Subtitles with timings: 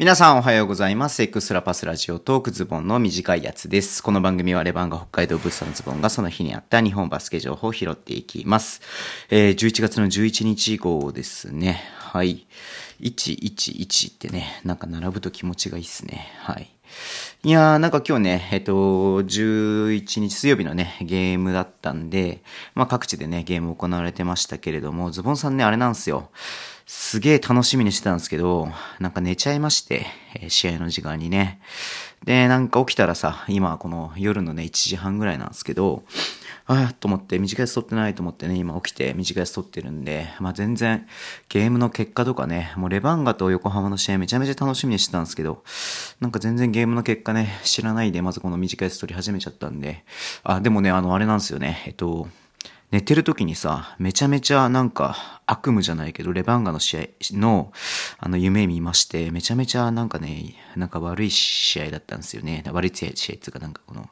[0.00, 1.22] 皆さんおはようございます。
[1.22, 4.02] エクスラパスラジオトークズボンの短いやつです。
[4.02, 8.80] この番組はレバンガ北海道物産のズボンがその日にあった日本バスケ情報を拾っていきます。
[9.28, 11.82] えー、11月の11日号ですね。
[11.98, 12.46] はい。
[13.02, 16.32] 111ってね、なんか並ぶと気持ちがいいっすね。
[16.38, 16.70] はい。
[17.42, 22.42] いやー、なんか今日ね、えっと、11日水曜日のね、ゲームだったんで、
[22.74, 26.28] まあ各地でね、ゲーム行われてましたけれども、ズボンさんね、あれなんですよ。
[26.86, 28.68] すげえ楽しみにしてたんですけど、
[28.98, 31.60] なんか寝ちゃいまして、え試合の時間にね。
[32.24, 36.02] で、なんか起きたらさ、今この夜のね、1時半ぐらいなんですけど、
[36.72, 41.04] ああ、と思って、短いやつ撮ってないと思ってね、今起きて短いやつ撮ってるんで、まあ全然、
[41.48, 45.64] ゲームの結果とかね、もうレバンガと横浜の試合めちゃめちゃ楽しみにしてたんですけど、
[46.20, 50.04] なんか全然ゲームの結果ね、知らないで、まずこの短いやつ撮り始めちゃったんで、
[50.44, 52.28] あ、でもね、あの、あれなんですよね、えっと、
[52.90, 57.72] 寝てる時にさ、めちゃめちゃなんか悪夢じゃないけど、レバンガの試合の、
[58.18, 62.64] あの、夢見まして、めちゃめちゃなんかね、なんか悪い試合だったんですよね。
[62.72, 64.08] 悪い試合っていうかなんかこの、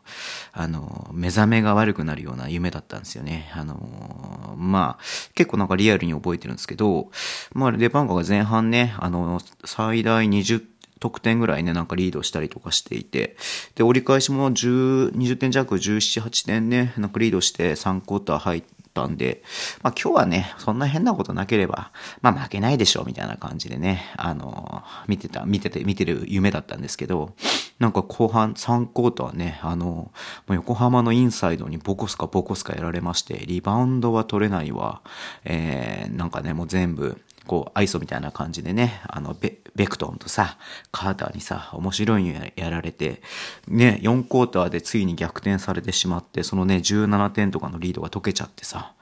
[0.52, 3.50] あの、目覚めが悪くなるような夢だったんですよね。
[3.52, 7.10] あの、まあ、結構なんかリアルに覚えてるんですけど、
[7.52, 10.64] まあ、レバンガが前半ね、あの、最大20
[10.98, 13.36] 得点ぐらいね、なんかリードしたりとかしていて、
[13.74, 19.42] で、折り返しも10、20点弱、17、8点ね、なんかリードして3クォーター入ってたんで、
[19.82, 27.34] まあ今日はね、そんな変なことなければ、まあ負けないでしょう、みたいな感じでね、あの、見てた、見てて、見てる夢だったんですけど、
[27.78, 30.10] なんか後半3クォーターね、あの、も
[30.50, 35.02] う横浜のインサイドにボコスカボコスカやられまして、リバウンドは取れないわ、
[35.44, 40.58] えー、なんかね、もう全部、こう、アイソみたいな感じでね、あの、ベ、クトンとさ、
[40.92, 43.22] カーターにさ、面白いのややられて、
[43.66, 48.92] ね、4クォーターでついに逆転されてしまって、そのね、17点とかのリードが解けちゃってさ、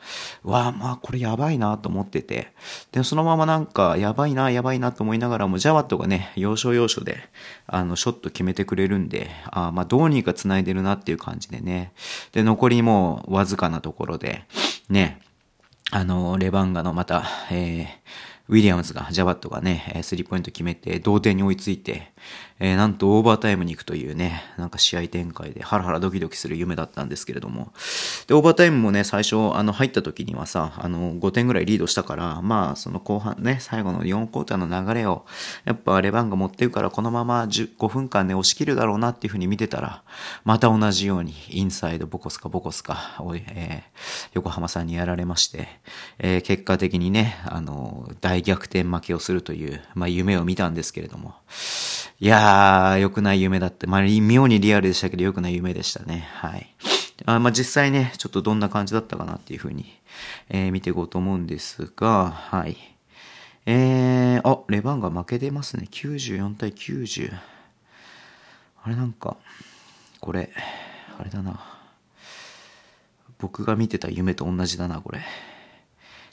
[0.44, 2.52] わあ、まあ、これやばいなと思ってて、
[2.92, 7.28] で、そのままなんか、やばいな、やばいなと思いながらも、ジャワットがね、要所要所で、
[7.66, 11.92] あの、ショット決めてくれるんで、あまあ、どうにか繋いでるなっていう感じでね、
[12.32, 14.44] で、残りもう、わずかなところで、
[14.88, 15.20] ね、
[15.92, 17.86] あの、レバンガのまた、えー、
[18.48, 22.12] ウィリアムズが、ジャバットがね、スリーポイント決めて、同点に追いついて、
[22.58, 27.72] えーなんとオーバータイムに行くというね、なんか試合展開でハラハラドキドキする夢だったんですけれども。
[28.28, 35.26] で、オーバータイムもね、最初、あの、入った時にはさ、あの、5点ぐらいリードしたから、まあ、その後半ね、最後の4クォーターの流れを、
[35.64, 40.02] やっぱレバンが持ってるから、このまま15分間ね、押し切るだろうなっていうふうに見てたら、
[40.44, 43.96] また同じように、インサイドボコスカボコスカ、おい、えー
[44.32, 45.68] 横浜さんにやられまして、
[46.18, 51.34] えー結果的にね、あの、大逆転負けをするという、まあ、夢を見たんですけれども。
[52.18, 56.28] いやー、良くない夢だって、まあ、妙にリアルでしたけど、良くない夢でしたね。
[56.34, 56.74] はい。
[57.24, 59.98] あまあ、実際ね、ちょっとどんな感じだったかなっていうふうに、
[60.48, 62.76] えー見ていこうと思うんですが、はい。
[63.66, 65.88] えー、あ、レバンが負けてますね。
[65.90, 67.32] 94対90。
[68.84, 69.36] あれなんか、
[70.20, 70.50] これ、
[71.18, 71.60] あれだな。
[73.38, 75.20] 僕が見てた夢と同じだな、これ。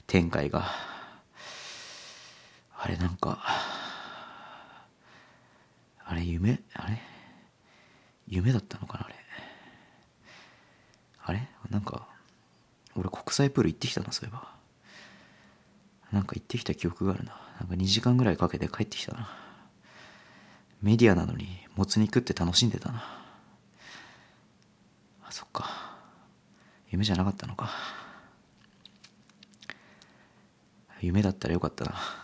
[0.06, 0.93] 展開が。
[2.84, 3.38] あれなんか、
[6.04, 6.60] あれ夢？
[6.74, 7.00] あれ？
[8.28, 9.14] 夢だったのかなあれ？
[11.24, 11.48] あれ？
[11.70, 12.06] なんか、
[12.94, 14.52] 俺国際プール行ってきたな、そういえば。
[16.12, 17.40] なんか行ってきた記憶があるな。
[17.58, 19.34] なんか2時間ぐらいかけて帰ってきたな。
[20.82, 23.02] メディアなのに、もつ肉って楽しんでたな。
[25.22, 25.96] あ、そっか。
[26.90, 27.70] 夢じゃなかったのか。
[31.00, 32.23] 夢だったらよかったな。